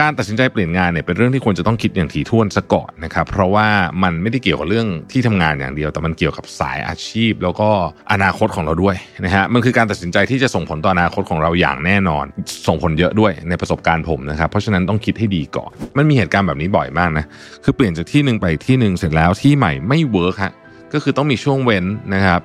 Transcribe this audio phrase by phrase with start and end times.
[0.00, 3.68] การตัดสินใจเปลี่ยนงานเนี่ยเป็นเรื่องที่ควรจะต้องคิดอย่างถี่ถ้วนซะก่อนนะครับเพราะว่า
[4.02, 7.68] มันไม่ได้เกี่ยวกับเรื่องที่ทำงานอย่างเดียว แต่มันเกี่ยวกับสายอาชีพ แล้วก็
[8.12, 12.24] อนาคตของเราด้วยนะฮะมันคือการตัดสินใจที่จะส่งผลต่ออนาคตของเราอย่างแน่นอน
[12.66, 17.24] ส่งผลเยอะด้วยในประสบการณ์ผมนะครับเพราะฉะนั้นต้องคิดให้ดีก่อน มันมีเหตุการณ์แบบนี้บ่อยมากนะ
[17.64, 20.52] คือเปลี่ยนจากที่หนึ่งไปที่หนึ่งเสร็จแล้วที่ใหม่ไม่เวิร์กฮะ
[20.92, 21.84] ก็คือต้องมีช่วงเว้น
[22.14, 22.40] นะครับ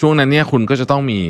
[0.00, 1.20] ช่วงนั้นเนี่ยคุณก็จะต้องมี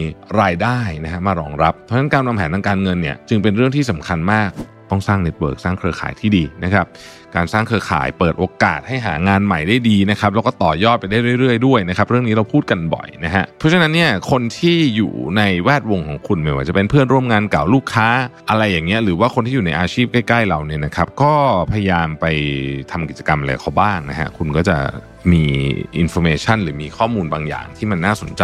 [0.41, 4.51] รายได้นะฮะมารองรับ เพราะฉะนั้นการวางแผนทางการเงินเนี่ยจึงเป็นเรื่องที่สำคัญมาก
[4.91, 6.87] ต้องสร้าง network สร้างเครือข่ายที่ดีนะครับ
[7.35, 18.09] การสร้างเครือข่ายเปิดโอกาสให้หางานใหม่ได้ดีนะครับแล้วก็ต่อยอดไปได้เรื่อยๆด้วยนะครับเรื่องนี้เราพูดกันบ่อยนะฮะเพราะฉะนั้นเนี่ยคนที่อยู่ในแวดวงของคุณไม่ว่าจะเป็นเพื่อนร่วมงานเก่าลูกค้า
[18.49, 21.32] อะไรอย่างเงี้ยหรือว่าคนที่อยู่ในอาชีพใกล้ ๆ เราเนี่ยนะครับก็
[21.73, 22.26] พยายามไป
[22.90, 24.76] ทำกิจกรรมอะไรเขาบ้างนะฮะคุณก็จะ
[25.32, 25.45] มี
[25.99, 28.43] information หรือมีข้อมูลบางอย่างที่มันน่าสนใจ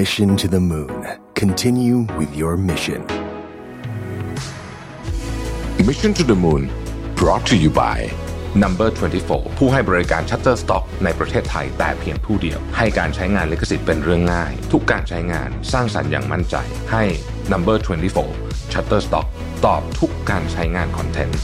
[0.00, 0.94] Mission to the Moon.
[1.32, 3.00] Continue with your mission.
[5.88, 6.62] Mission to the Moon
[7.20, 7.96] brought to you by
[8.64, 8.88] Number
[9.22, 16.56] 24 ผู้ให้บริการ Shutterstock ในประเทศไทยแต่เพียงผู้เดียว ให้การใช้งานลิขสิทธิ์เป็นเรื่องง่าย ทุกการใช้งานสร้างสรรค์อย่างมั่นใจ
[16.92, 17.04] ให้
[17.52, 17.76] Number
[18.24, 19.26] 24 Shutterstock
[19.64, 21.40] ตอบทุกการใช้งานคอนเทนต์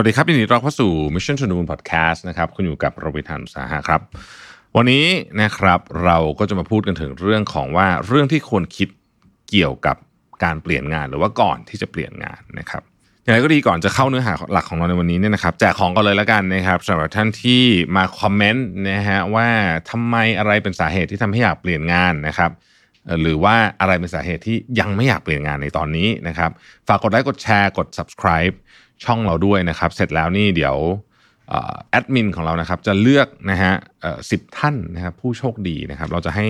[0.00, 4.00] วัสดีครับยินดีต้อนรับเข้าสู่ Mission to the Moon Podcast นะครับคุณอยู่กับโรบิทันสาหะครับ
[4.76, 5.06] วันนี้
[5.42, 8.88] นะครับเราก็จะมาพูดกันถึงเรื่องของว่าเรื่องที่ควรคิด
[9.50, 9.96] เกี่ยวกับ
[10.44, 12.82] การเปลี่ยนงานหรือว่าก่อนที่จะเปลี่ยนงานนะครับ
[13.22, 17.62] อย่างไรก็ดีก่อนจะเข้าเนื้อหาหลักของเราในวันนี้เนี่ยนะครับแจกของกันเลยแล้วกันนะครับสำหรับท่านที่
[17.96, 19.48] มาคอมเมนต์นะฮะว่า
[19.90, 22.50] ทำไมอะไรเป็นสาเหตุที่ทำให้อยากเปลี่ยนงานนะครับ
[23.20, 26.50] หรือว่าอะไรเป็นสาเหตุที่ยังไม่อยากเปลี่ยนงานในตอนนี้นะครับ
[26.88, 28.54] ฝากกดไลค์กดแชร์กด subscribe
[29.04, 30.76] ช่องเราด้วยนะครับ เสร็จแล้วนี่เดี๋ยว
[31.90, 33.74] แอดมินของเรานะครับจะเลือกนะฮะ
[34.30, 36.46] สิบท่านนะครับผู้โชคดีนะครับ เราจะให้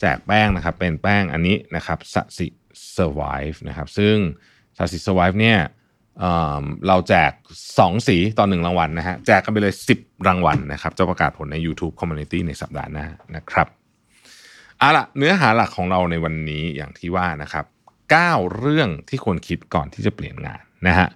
[0.00, 2.46] แจกแป้งนะครับ เป็นแป้งอันนี้นะครับสสิ
[2.96, 4.16] survive นะครับซึ่ง
[4.78, 5.58] สสิ survive เนี่ย
[6.18, 7.32] เเราแจก
[7.68, 13.06] 2 สีต่อหนึ่งรางวัลนะฮะแจกกันไปเลย 10 รางวัลนะครับ จะประกาศผลใน YouTube Community ในสัปดาห์หน้า
[13.36, 13.68] นะครับ
[14.78, 17.64] เอาล่ะเนื้อหาหลักของเราในวันนี้อย่างที่ว่านะครับ
[18.12, 21.08] 9 เรื่องที่ควรคิดก่อนที่จะเปลี่ยนงานนะฮะ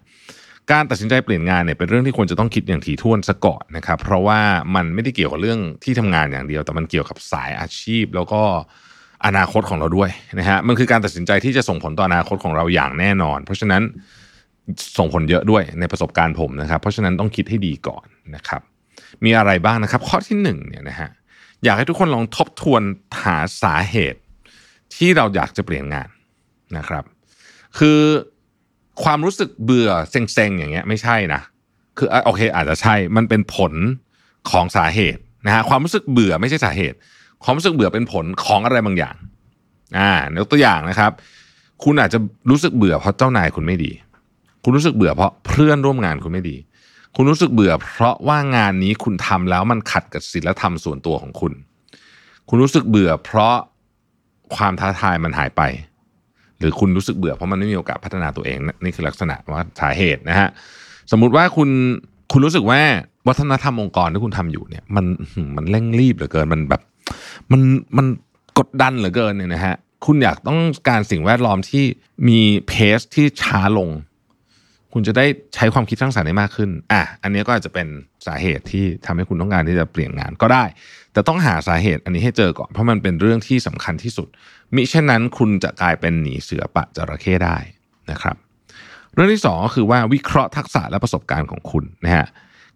[0.73, 4.41] การตัดสินใจเปลี่ยนงานเนี่ยเป็นเรื่องที่ควรจะต้องคิดอย่างถี่ถ้วนซะก่อนนะครับ เพราะว่า
[4.75, 8.41] มันไม่ได้เกี่ยวกับเรื่องที่ทำงานอย่างเดียว แต่มันเกี่ยวกับสายอาชีพ แล้วก็
[9.27, 13.83] อนาคตของเราด้วยนะฮะมันคือการตัดสินใจที่จะส่งผลต่ออนาคตของเราอย่างแน่นอน เพราะฉะนั้น
[14.99, 18.05] ส่งผลเยอะด้วยในประสบการณ์ผมนะครับ เพราะฉะนั้นต้องคิดให้ดีก่อน
[18.35, 18.63] นะครับ
[19.25, 21.11] มีอะไรบ้างนะครับ ข้อที่หนึ่งเนี่ยนะฮะ
[21.65, 22.83] อยากให้ทุกคนลองทบทวน
[23.23, 24.21] หาสาเหตุ
[24.97, 26.09] ที่เราอยากจะเปลี่ยนงาน
[26.77, 27.05] นะครับ
[27.79, 28.01] คือ
[29.05, 31.41] ความรู้สึกเบื่อเซ็งๆอย่างเงี้ยไม่ใช่นะ
[31.99, 33.73] คือโอเค อาจจะใช่มันเป็นผล
[34.51, 36.97] ของสาเหตุนะฮะความรู้สึกเบื่อไม่ใช่สาเหตุ
[37.45, 39.15] ความรู้สึกเบื่อเป็นผลของอะไรบางอย่าง
[39.99, 41.11] อ่ายกตัวอย่างนะครับ
[41.85, 42.19] คุณอาจจะ
[42.51, 43.93] รู้สึกเบื่อเพราะเจ้านายคุณไม่ดี
[44.65, 46.57] คุณรู้สึกเบื่อเพราะเพื่อนร่วมงานคุณไม่ดี
[47.17, 51.53] คุณรู้สึกเบื่อ เพราะว่างานนี้คุณทำแล้วมันขัดกับศีลธรรมส่วนตัวของคุณ
[52.49, 53.57] คุณรู้สึกเบื่อ เพราะ
[54.57, 55.63] ความท้าทายมันหายไป
[56.61, 60.49] หรือคุณรู้สึกเบื่อเพราะมันไม่มีโอกาสพัฒนาตัวเอง นี่คือลักษณะว่าสาเหตุนะฮะ
[61.11, 61.71] สมมุติว่าคุณ
[62.33, 62.81] คุณรู้สึกว่า
[63.29, 65.05] วัฒนธรรมองค์กรที่คุณทำอยู่เนี่ย มัน
[65.57, 66.83] มันเร่งรีบเหลือเกินมันแบบ
[67.53, 67.61] มัน
[67.97, 68.07] มัน
[68.59, 69.75] กดดันเหลือเกินเนี่ยนะฮะ
[70.07, 71.85] คุณอยากต้องการสิ่งแวดล้อมที่
[72.29, 73.89] มีเพสที่ช้าลง
[74.93, 77.87] คุณจะได้ใช้ความคิดสร้างสรรค์ได้มากขึ้น อะ อันนี้ก็อาจจะเป็น
[78.27, 80.65] สาเหตุที่ทำให้คุณต้องการที่จะเปลี่ยนงานก็ได้
[81.13, 84.29] แต่ต้องหาสาเหตุอันนี้ให้เจอก่อน เพราะมันเป็นเรื่องที่สำคัญที่สุด
[84.75, 87.57] มิเช่นนั้นคุณจะกลายเป็นหนีเสือปะจระเข้ได้
[88.11, 88.37] นะครับ
[89.15, 92.27] เรื่องที่สองก็คือว่าวิเคราะห์ทักษะและประสบการณ์ของคุณนะฮะ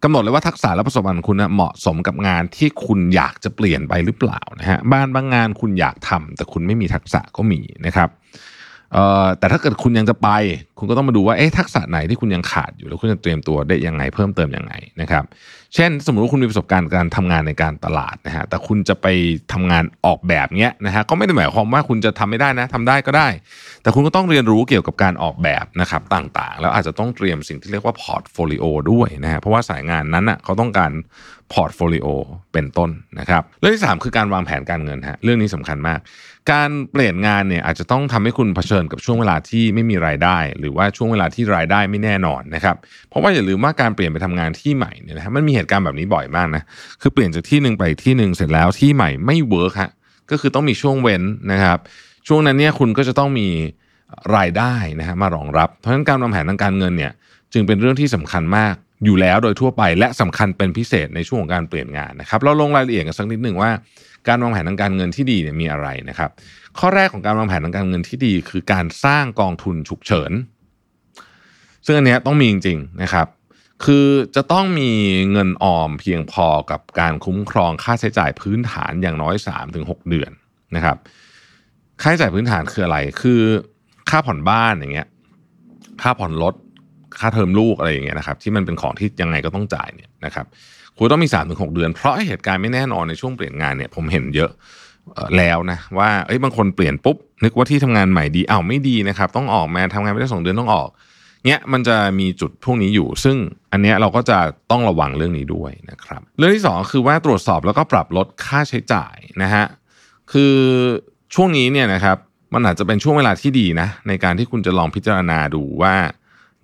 [0.03, 8.09] กำหนดเลยว่าทักษะและประสบการณ์คุณนะเหมาะสมกับงานที่คุณอยากจะเปลี่ยนไปหรือเปล่านะฮะ บ้านบางงานคุณอยากทำแต่คุณไม่มีทักษะก็มีนะครับ
[8.93, 10.29] เออแต่ถ้าเกิดคุณยังจะไป
[10.85, 15.25] คุณก็ต้องมาดูว่าเอ๊ะทักษะไหนที่คุณยังขาดอยู่แล้วคุณจะเตรียมตัวได้ยังไงเพิ่มเติมยังไงนะครับ
[15.75, 19.07] เช่น สมมติว่าคุณมีประสบการณ์การทำงานในการตลาดนะฮะแต่คุณจะไป
[19.53, 23.29] ทำงานออกแบบเนี้ยนะฮะก็ไม่ได้หมายความว่าคุณจะทำไม่ได้นะทำได้ก็ได้
[23.83, 30.93] แต่คุณก็ต้องเรียนรู้เกี่ยวกับการออกแบบนะครับต่างๆ แล้วอาจจะต้องเตรียมสิ่งที่เรียกว่า portfolio ด้วยนะฮะเพราะว่าสายงานนั้นอะเขาต้องการ
[31.53, 32.09] portfolio
[32.53, 36.01] เป็นต้นนะครับเรื่องที่สามคือการวางแผนการเงินฮะเรื่องนี้สำคัญมาก
[36.53, 42.77] การเปลี่ยนงานเนี่ยอาจจะต้องทำให้คุณเผชิญกับช่วงเวลาที่ไม่มีรายได้ หรือว่าช่วงเวลาที่รายได้ไม่แน่นอนนะครับ
[43.09, 46.63] เพราะว่าอย่าลืมว่าการเปลี่ยนไปทำงานที่ใหม่เนี่ยนะมันมีเหตุการณ์แบบนี้บ่อยมากนะ
[47.01, 49.91] คือเปลี่ยนจากที่หนึ่งไปที่หนึ่งเสร็จแล้วที่ใหม่ไม่เวิร์กฮะ
[50.31, 51.23] ก็คือต้องมีช่วงเว้น
[51.53, 51.79] นะครับ
[52.29, 53.49] ช่วงนั้นเนี่ยคุณก็จะต้องมี
[54.37, 57.13] รายได้นะฮะมารองรับ เพราะฉะนั้นการวางแผนทางการเงินเนี่ย
[57.53, 58.75] จึงเป็นเรื่องที่สำคัญมาก
[59.05, 63.71] อยู่แล้วโดยทั่วไปและสำคัญเป็นพิเศษในช่วงของการเปลี่ยนงานนะครับ เราลงรายละเอียดกันสักนิดหนึ่งว่า
[64.29, 66.31] การวางแผนทางการเงินที่ดีเนี่ยมีอะไรนะครับ
[66.79, 70.33] ข้อแรกของการวางแผนทางการเงินที่ดี คือการสร้างกองทุนฉุกเฉิน
[71.85, 73.27] ซึ่งอันเนี้ยต้องมีจริงๆนะครับ
[73.85, 74.91] คือจะต้องมี
[75.33, 79.35] เงินออมเพียงพอกับการคุ้มครองค่าใช้จ่ายพื้นฐานอย่างน้อย
[79.73, 80.31] 3-6 เดือน
[80.77, 80.97] นะครับ
[82.03, 83.41] ค่าใช้จ่ายพื้นฐานคืออะไร คือ
[84.11, 85.09] ค่าผ่อนบ้านอย่างเงี้ย
[86.03, 86.55] ค่าผ่อนรถ
[87.19, 90.47] ค่าเทอมลูกอะไรอย่างเงี้ยนะครับ ที่มันเป็นของที่ยังไงก็ต้องจ่ายเนี่ยนะครับ
[90.97, 94.51] คุณต้องมี3าถึงหเดือน เพราะเหตุการณ์ไม่แน่นอนในช่วงเปลี่ยนงานเนี่ยผมเห็นเยอะ
[95.37, 100.89] แล้วนะว่าเอ้ยบางคนเปลี่ยนปุ๊บนึกว่าที่ทำงานใหม่ดีอ้าวไม่ดีนะครับ ต้องออกมาทำงานไม่ได้สองเดือนต้องออก
[101.45, 103.37] เนี้ยมันจะมีจุดพวกนี้อยู่ ซึ่ง
[103.73, 104.39] อันเนี้ยเราก็จะ
[104.71, 109.65] ต้องระวังเรื่องนี้ด้วยนะครับ เรื่องที่ 2 คือว่าตรวจสอบแล้วก็ปรับลดค่าใช้จ่ายนะฮะ
[110.33, 110.55] คือ
[111.35, 112.17] ช่วงนี้เนี่ยนะครับ
[112.55, 115.95] มันอาจจะเป็นช่วงเวลาที่ดีนะในการที่คุณจะลองพิจารณาดูว่า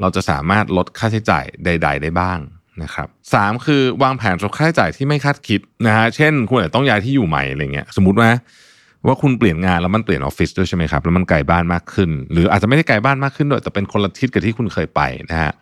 [0.00, 2.38] เราจะสามารถลดค่าใช้จ่ายใด ๆ ได้บ้าง
[2.82, 8.30] นะครับสามคือวางแผนลดค่าใช้จ่ายที่ไม่คาดคิดนะฮะเช่น คุณอาจจะต้องย้ายที่อยู่ใหม่อะไรเงี้ยสมมติว่า
[9.06, 15.00] ว่าคุณเปลี่ยนงานแล้วมันเปลี่ยนออฟฟิศด้วยใช่ไหมครับแล้วมันไกลบ้านมากขึ้น หรืออาจจะไม่ได้ไกลบ้านมากขึ้นด้วยแต่เป็นคนละทิศกับที่คุณเคยไป
[15.30, 15.52] นะฮะ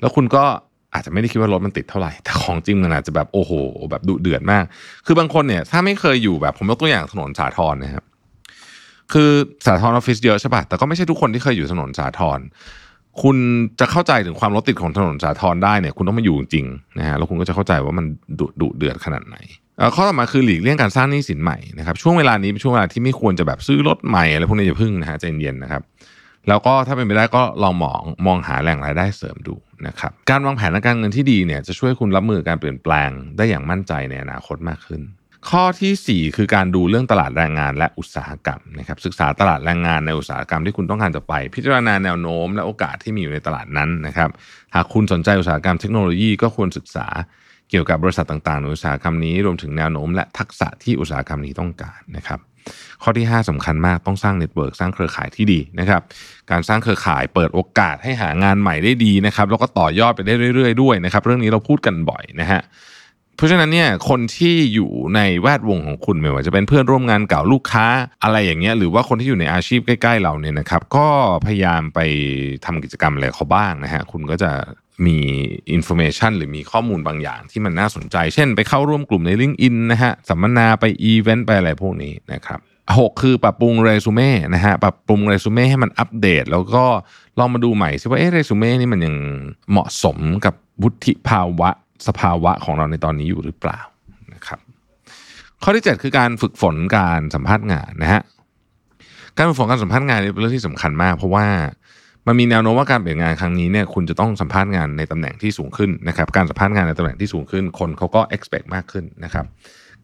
[0.00, 0.44] แล้วคุณก็
[0.94, 3.52] อาจจะไม่ได้คิดว่ารถมันติดเท่าไหร่แต่ของจริงมันอาจจะแบบโอ้โห
[3.90, 4.64] แบบดุเดือดมาก
[5.06, 8.04] คือบางคนเนี่ยถ้าไม่เคยอยู่แบบผมยกตัวอย่างถนนสาทรนะครับ
[9.12, 9.30] คือ
[9.66, 12.38] สาทรออฟฟิศเยอะใช่ป่ะแต่ก็ไม่ใช่ทุกคนที่เคยอยู่ถนนสาทร
[13.22, 13.36] คุณ
[13.80, 16.66] จะเข้าใจถึงความรถติดของถนนสาทรได้เนี่ย คุณต้องมาอยู่จริง
[16.98, 18.06] นะฮะแล้วคุณก็จะเข้าใจว่ามัน
[18.38, 19.36] ดุดุเดือดขนาดไหน
[19.94, 25.82] ข้อต่อมาคือหลีกเลี่ยงการสร้างหนี้สินใหม่นะครับช่วงเวลานี้เป็นช่วงเวลาที่ไม่ควรจะแบบซื้อรถใหม่อะไรพวกนี้อย่าพึ่งนะฮะใจเย็นๆนะครับ
[26.48, 29.54] แล้วก็ถ้าเป็นไปได้ก็ลองมองมองหาแหล่งรายได้เสริมดู
[29.86, 35.02] นะครับการวางแผนและการเงินที่ดีเนี่ยจะช่วยคุณรับมือการเปลี่ยนแปลงได้อย่างมั่นใจในอนาคตมากขึ้น
[35.50, 44.30] ข้อที่ 4 คือการดูเรื่องตลาดแรงงานและอุตสาหกรรมนะครับศึกษาตลาดแรงงานในอุตสาหกรรมที่คุณต้องการจะไป พิจารณาแนวโน้ม และโอกาสที่มีอยู่ในตลาดนั้นนะครับ
[44.74, 47.06] หากคุณสนใจอุตสาหกรรมเทคโนโลยีก็ควรศึกษา
[47.70, 52.40] เกี่ยวกับบริษัทต่างๆในอุตสาหกรรมนี้รวมถึงแนวโน้มและทักษะที่อุตสาหกรรมนี้ต้องการนะครับ
[53.02, 56.02] ข้อที่ 5สำคัญมากต้องสร้าง network สร้างเครือข่ายที่ดีนะครับ
[56.50, 62.60] การสร้างเครือข่ายเปิดโอกาสให้หางานใหม่ได้ดีนะครับ แล้วก็ต่อยอดไปได้เรื่อยๆด้วยนะครับ เรื่องนี้เราพูดกันบ่อยนะฮะ
[63.36, 67.86] เพราะฉะนั้นเนี่ยคนที่อยู่ในแวดวงของคุณไม่ว่าจะเป็นเพื่อนร่วมงานเก่าลูกค้า
[68.22, 71.06] อะไรอย่างเงี้ยหรือว่าคนที่อยู่ในอาชีพใกล้ ๆ เราเนี่ยนะครับ ก็
[71.46, 72.00] พยายามไป
[72.64, 74.50] ทำกิจกรรมอะไรเขาบ้างนะฮะคุณก็จะ
[75.06, 75.18] มี
[75.72, 82.60] information หรือมีข้อมูลบางอย่างที่มันน่าสนใจ เช่นไปเข้าร่วมกลุ่มใน l i n k ์อินนะฮะสัมมนาไปอีเวนต์ไปอะไรพวกนี้นะครับ
[82.98, 86.84] หกคือปรับปรุงเรซูเม่นะฮะปรับปรุงเรซูเม่ให้มันอัปเดต แล้วก็
[87.38, 89.14] ลองมาดูใหม่ซิว่าเอเรซูเม่นี่มันยัง
[89.70, 91.70] เหมาะสมกับวุฒิภาวะ
[92.06, 93.80] สภาวะของเราในตอนนี้อยู่หรือเปล่า
[94.34, 94.60] นะครับ
[95.62, 98.22] ข้อที่ 7 คือการฝึกฝนการสัมภาษณ์งานนะฮะ
[99.36, 101.46] การฝึกฝนการสัมภาษณ์งานเป็นเรื่องที่สำคัญมาก เพราะว่า
[102.26, 109.44] มันมีแนวโน้มว่าการเปลี่ยนงานครั้งนี้เนี่ยคุณจะต้องสัมภาษณ์งานในตำแหน่งที่สูงขึ้นนะครับการสัมภาษณ์งานในตำแหน่งที่สูงขึ้น คนเขาก็ expect มากขึ้นนะครับ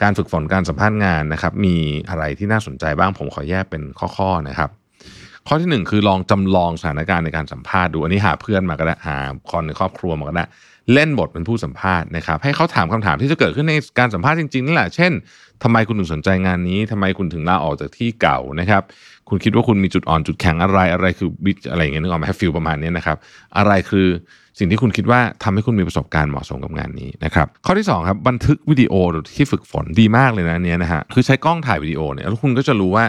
[0.03, 1.77] การฝึกฝนการสัมภาษณ์งานนะครับมี
[2.09, 3.83] อะไรที่น่าสนใจบ้างผมขอแยกเป็น
[4.19, 4.71] ข้อๆนะครับ
[5.49, 9.17] ข้อที่ 1 คือลองจำลองสถานการณ์ในการสัมภาษณ์ดูอันนี้หาเพื่อนมาก็ได้หา
[9.51, 10.45] คนในครอบครัวมาก็ได้
[10.93, 15.13] เล่นบทเป็นผู้สัมภาษณ์นะครับให้เขาถามคำถามที่จะเกิดขึ้นในการสัมภาษณ์จริงๆนี่แหละเช่น
[15.63, 18.83] ทำไมคุณถึงสนใจงานนี้ทำไมคุณถึงลาออกจากที่เก่านะครับ
[19.29, 23.17] คุณคิดว่าคุณมีจุดอ่อนจุดแข็งอะไรอะไรคือบิชอะไรอย่างเงี้ยนึกออกไหมฟิลประมาณนี้นะครับ
[23.57, 24.07] อะไรคือ
[24.59, 28.95] สิ่งที่คุณคิดว่าทำให้คุณมีประสบการณ์เหมาะสมกับงานนี้นะครับข้อที่2ครับบันทึกวิดีโอ
[29.37, 33.05] ที่ฝึกฝนดีมากเลยนะเนี้ยนะฮะคือใช้กล้องถ่ายวิดีโอเนี่ยแล้วคุณก็จะรู้ว่า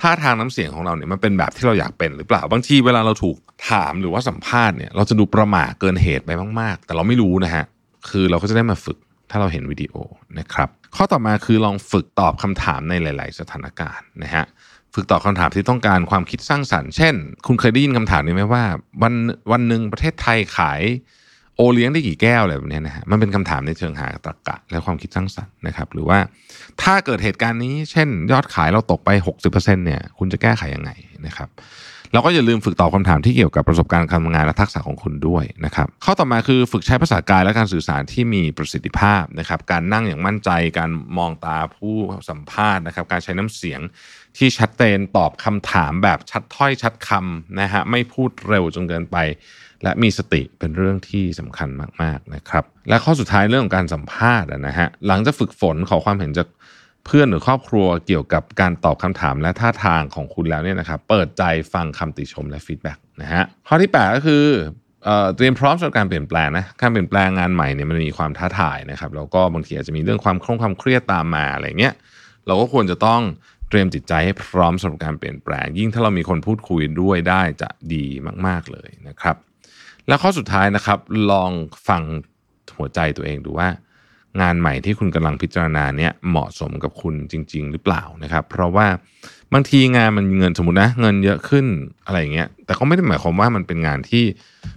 [0.00, 3.36] ท่าทางน้ำเสียงของเราเนี่ยมันเป็นแบบที่เราอยากเป็นหรือเปล่าบางทีเวลาเราถูก
[3.70, 7.64] ถามหรือว่าสัมภาษณ์เนี่ยเราจะดูประหม่าเกินเหตุไปมาก ๆ แต่เราไม่รู้นะฮะ
[8.10, 8.98] คือเราก็จะได้มาฝึก
[9.30, 9.94] ถ้าเราเห็นวิดีโอ
[10.38, 14.44] นะครับข้อต่อมาคือลองฝึกตอบคำถามในหลาย ๆ สถานการณ์นะฮะ
[14.94, 17.14] ฝึกตอบคำถามที่ต้องการความคิดสร้างสรรค์เช่น
[17.46, 18.64] คุณเคยได้ยินคำถามนี้ไหมว่า
[19.02, 19.14] วัน
[19.52, 20.82] วันหนึ่งประเทศไทยขาย
[21.56, 26.18] โอเลี้ยงได้กี่แก้วอะไรแบบนี้นะฮะมันเป็นคำถามในเชิงหาตรรกะ และความคิดสร้างสรรค์นะครับ หรือว่า
[26.82, 29.10] ถ้าเกิดเหตุการณ์นี้ เช่น ยอดขายเราตกไป
[29.42, 30.90] 60%เนี่ยคุณจะแก้ไขยังไง
[31.26, 31.50] นะครับ
[32.12, 41.96] แล้วก็อย่าลืมฝึกตอบคำถามที่เกี่ยวกับประสบการณ์การทำงานและทักษะของคุณด้วยนะครับข้อต่อมาคือฝึกใช้ภาษากายและการสื่อสารที่มีประสิทธิภาพนะครับ การนั่งอย่างมั่นใจ การมองตาผู้
[42.30, 43.80] สัมภาษณ์นะครับ การใช้น้ำเสียง
[44.38, 49.16] ที่ชัดเจนตอบคำถามแบบชัดถ้อยชัดคำนะฮะไม่พูดเร็วจนเกินไป
[49.82, 51.68] และมีสติเป็นเรื่องที่สำคัญ
[52.02, 56.48] มากๆนะครับ และข้อสุดท้ายเรื่องของการสัมภาษณ์นะฮะหลังจากฝึกฝนขอความเห็นจาก
[57.06, 61.42] เพื่อนหรือครอบครัวเกี่ยวกับการตอบคำถามและท่าทางของคุณแล้วเนี่ยนะครับเปิดใจ
[61.74, 64.44] ฟังคำติชมและฟีดแบ็กนะฮะข้อที่ 8 ก็คือ
[65.36, 71.94] เตรียมพร้อมสำหรับการเปลี่ยนแปลงนะการเปลี่ยนแปลงงานใหม่เนี่ยมันมีความท้าทายนะครับแล้วก็บางทีอาจจะมีเรื่องความคล่องความเครียดตามมาอะไรเงี้ย
[72.46, 73.20] เราก็ควรจะต้อง
[73.70, 78.06] เตรียมจิตใจให้พร้อมสำหรับการเปลี่ยนแปลง ยิ่งถ้าเรามีคนพูดคุยด้วยได้จะดี
[78.46, 79.36] มาก ๆ เลยนะครับ
[80.08, 80.98] และข้อสุดท้ายนะครับ
[81.30, 81.50] ลอง
[81.88, 82.02] ฟัง
[82.76, 83.68] หัวใจตัวเองดูว่า
[84.40, 88.86] งานใหม่ที่คุณกำลังพิจารณาเนี่ยเหมาะสมกับคุณจริง ๆ หรือเปล่านะครับ เพราะว่า
[89.52, 91.66] บางทีงานมันเงินสมมตินะเงินเยอะขึ้น
[92.06, 94.24] อะไรอย่างเงี้ยแต่ก็ไม่ได้หมายความว่ามันเป็นงานที่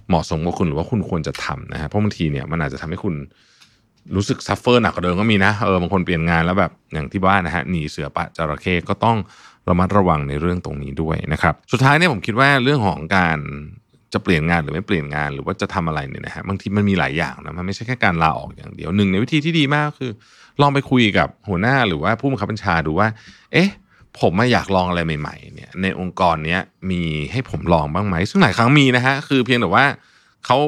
[0.08, 3.14] เหมาะสมกับคุณหรือว่าคุณควรจะทำนะฮะเพราะบางทีเนี่ยมันอาจจะทำให้คุณ
[4.16, 9.16] รู้สึก suffer หนักกว่าเดิมก็มีนะเออบางคนเปลี่ยนงานแล้วแบบอย่างที่ว่านะฮะหนีเสือปะจระเข้ก็ต้อง
[9.68, 13.38] ระมัดระวังในเรื่องตรงนี้ด้วยนะครับสุดท้ายเนี่ยผมคิดว่าเรื่องของการ
[14.12, 20.10] จะเปลี่ยนงานหรือไม่เปลี่ยนงานหรือว่าจะทำอะไรเนี่ยนะฮะบางทีมันมีหลายอย่างนะมันไม่ใช่แค่การลาออกอย่างเดียวหนึ่งในวิธีที่ดีมากคือ
[20.60, 23.08] ลองไปคุยกับหัวหน้าหรือว่าผู้บังคับบัญชาดูว่า
[23.52, 23.70] เอ๊ะ
[24.20, 29.86] ผมมาอยากลองอะไรใหม่ๆเนี่ยในองค์กรเนี้ยมีให้ผมลองบ้างไหมซึ่งหลายครั้งมีนะฮะคือเพียงแต่ว่า
[30.46, 30.58] เขา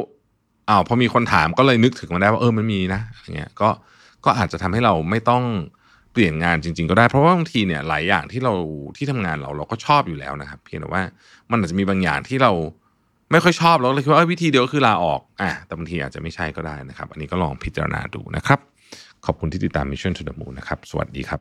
[0.69, 3.69] อ้าวพอมีคนถามก็เลยนึกถึงมาได้ว่าเออมันมีนะอย่างเงี้ยก็
[4.25, 5.45] ก็อาจจะทำให้เราไม่ต้อง
[6.13, 8.53] เปลี่ยนงานจริง ๆ ก็ได้เพราะว่าบางทีเนี่ยหลายอย่างที่เรา
[8.97, 11.03] ที่ทำงานเราเราก็ชอบอยู่แล้วนะครับ เพียงแต่ว่า
[11.51, 12.53] มันอาจจะมีบางอย่างที่เรา
[13.31, 18.59] ไม่ค่อยชอบเราเลยคิดว่าวิธีเดียวก็คือลาออกอะแต่บางทีอาจจะไม่ใช่ก็ได้นะครับ อันนี้ก็ลองพิจารณาดูนะครับ
[19.27, 21.41] ขอบคุณที่ติดตาม Mission to the Moon นะครับ สวัสดีครับ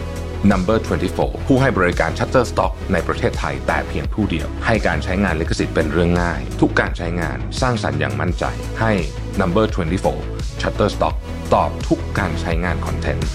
[0.43, 0.77] Number
[1.13, 8.45] 24 ผู้ให้บริการ Shutterstock ในประเทศไทยแต่เพียงผู้เดียว ให้การใช้งานลิขสิทธิ์เป็นเรื่องง่าย ทุกการใช้งานสร้างสรรค์อย่างมั่นใจ
[8.79, 8.91] ให้
[9.41, 9.65] Number
[10.13, 11.15] 24 Shutterstock
[11.53, 13.29] ตอบทุกการใช้งานคอนเทนต์